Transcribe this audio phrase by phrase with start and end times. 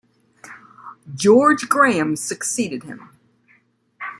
[1.13, 3.11] George Graham succeeded him.